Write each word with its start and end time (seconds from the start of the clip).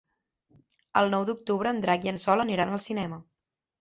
El 1.01 1.11
nou 1.15 1.27
d'octubre 1.29 1.73
en 1.75 1.81
Drac 1.85 2.07
i 2.09 2.13
en 2.13 2.19
Sol 2.25 2.43
aniran 2.47 2.73
al 2.79 2.83
cinema. 2.87 3.21